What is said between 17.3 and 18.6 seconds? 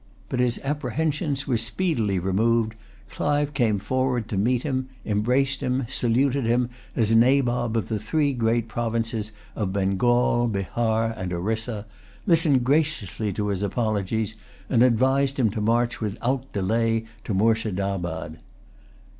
Moorshedabad.